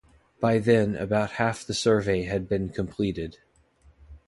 By 0.39 0.57
then 0.57 0.95
about 0.95 1.33
half 1.33 1.63
the 1.63 1.75
survey 1.75 2.23
had 2.23 2.49
been 2.49 2.69
completed. 2.69 3.37